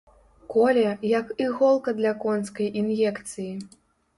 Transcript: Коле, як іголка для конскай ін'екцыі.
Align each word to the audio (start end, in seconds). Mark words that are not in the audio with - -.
Коле, 0.47 0.97
як 1.19 1.27
іголка 1.45 1.93
для 1.99 2.13
конскай 2.25 2.73
ін'екцыі. 2.83 3.53